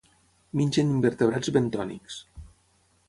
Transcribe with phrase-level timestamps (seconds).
[0.61, 2.19] Mengen invertebrats bentònics.